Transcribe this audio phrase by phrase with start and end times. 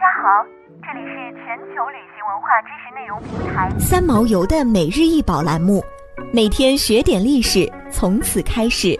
[0.00, 0.42] 家好，
[0.82, 5.84] 这里是全球旅行文化知识内容平台三毛游的每日一宝栏目，
[6.32, 8.98] 每天学点历史，从此开始。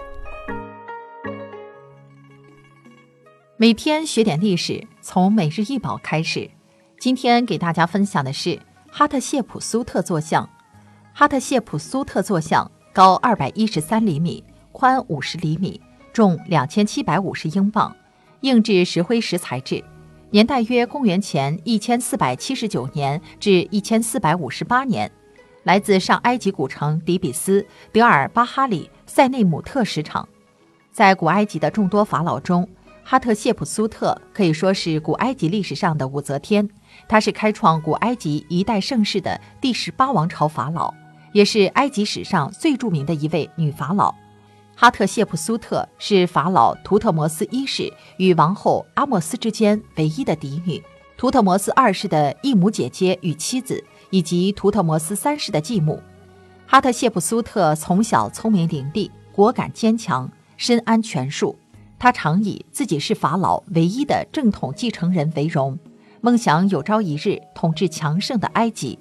[3.57, 6.51] 每天学点历史，从每日一宝开始。
[6.99, 8.61] 今天给大家分享的是
[8.93, 10.47] 哈特谢普苏特坐像。
[11.15, 15.81] 哈特谢普苏特坐像高二百一十三厘米，宽五十厘米，
[16.13, 17.97] 重两千七百五十英镑，
[18.43, 19.83] 硬质石灰石材质。
[20.33, 25.11] 年代约公元前一千四百七十九年至一千四百五十八年，
[25.65, 30.29] 来自上埃及古城底比斯德尔巴哈里塞内姆特石场。
[30.93, 32.69] 在古埃及的众多法老中，
[33.03, 36.69] 哈特谢普苏特可以说是古埃及历史上的武则天。
[37.09, 40.95] 她是开创古埃及一代盛世的第十八王朝法老，
[41.33, 44.15] 也是埃及史上最著名的一位女法老。
[44.81, 50.83] 哈特谢普苏特是法老图特摩斯一世与王后阿莫斯之间唯一的嫡女，
[51.19, 56.01] 图特摩斯二世的异母姐姐与妻子，以及图特摩斯三世的继母。
[56.67, 61.59] 哈特谢普苏特从小聪明伶俐，果敢坚强，深谙权术。
[61.99, 65.79] 他常以自己是法老唯一的正统继承人为荣，
[66.23, 68.99] 梦想有朝一日统治强盛的埃及。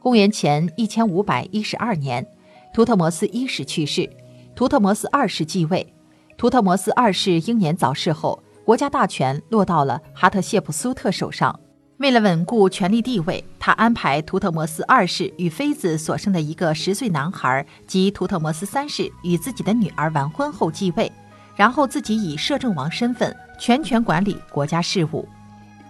[0.00, 2.26] 公元前一千五百一十二年，
[2.72, 4.08] 图特摩斯一世去世。
[4.54, 5.94] 图特摩斯二世继位，
[6.36, 11.58] 图特摩斯二世英年早逝后，国家大权落到了哈特谢普苏特手上。
[11.96, 21.10] 为了稳固权力地位，他安排图特摩斯二世与妃子所生的一个十岁男孩及图特摩斯三世与自己的女儿完婚后继位，
[21.56, 25.26] 然后自己以摄政王身份全权管理国家事务。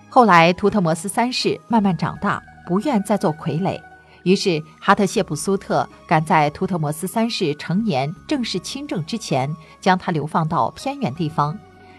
[0.09, 3.81] 后来，图特摩斯三世慢慢长大，不愿再做傀儡。
[4.25, 11.59] 于是，哈特谢普苏特赶在图特摩斯三世成年正式亲政之前，将他流放到偏远地方，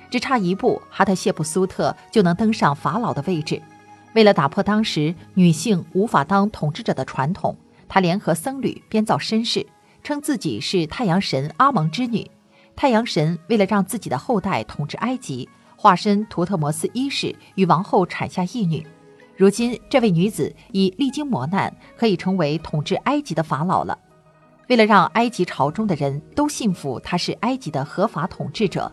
[0.10, 3.62] 只差一步，哈特谢普苏特就能登上法老的位置。
[4.14, 7.58] 为了打破当时女性无法当统治者的传统，
[7.90, 9.66] 他联合僧侣编造身世，
[10.04, 12.30] 称自己是太阳神阿蒙之女。
[12.76, 18.86] 太阳神为了让自己的后代统治埃及，化身图特摩斯一世，与王后产下一女。
[19.44, 24.00] 如今，这位女子已历经磨难，可以成为统治埃及的法老了。
[24.70, 28.90] 为了让埃及朝中的人都信服她是埃及的合法统治者，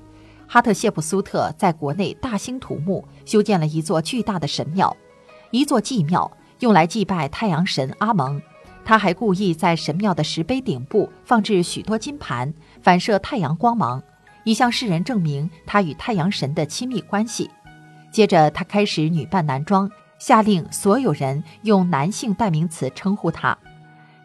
[0.48, 4.96] 哈特谢普苏特在国内大兴土木，修建了一座巨大的神庙，
[5.52, 6.28] 一座祭庙，
[6.58, 8.42] 用来祭拜太阳神阿蒙。
[8.84, 14.02] 他还故意在神庙的石碑顶部放置许多金盘，反射太阳光芒，
[14.42, 17.48] 以向世人证明他与太阳神的亲密关系。
[18.10, 19.88] 接着，他开始女扮男装。
[20.20, 23.58] 下令所有人用男性代名词称呼他。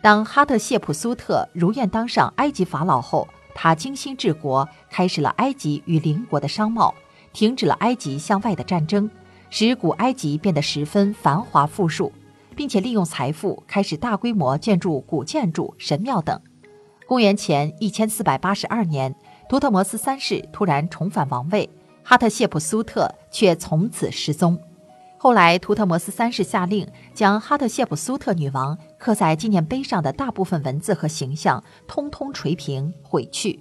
[0.03, 6.93] 当哈特谢普苏特如愿当上埃及法老后，他精心治国，开始了埃及与邻国的商贸，
[7.33, 9.09] 停止了埃及向外的战争，
[9.49, 12.11] 使古埃及变得十分繁华富庶，
[12.55, 16.39] 并且利用财富开始大规模建筑古建筑、神庙等。
[17.07, 19.15] 公元前一千四百八十二年，
[19.47, 21.69] 图特摩斯三世突然重返王位，
[22.03, 24.59] 哈特谢普苏特却从此失踪。
[25.25, 33.59] 后来，图特摩斯三世下令将哈特谢普苏特女王刻在纪念碑上的大部分文字和形象通通垂平毁去，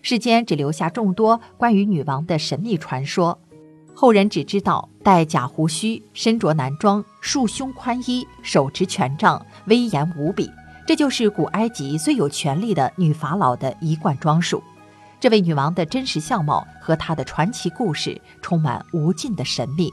[0.00, 3.38] 世间只留下众多关于女王的神秘传说。
[3.92, 10.50] 后人只知道戴假胡须、身着男装、束胸宽衣、手持权杖，威严无比。
[10.86, 14.64] 这就是古埃及最有权力的女法老的一贯装束。
[15.20, 19.92] 这位女王的真实相貌和她的传奇故事，充满无尽的神秘。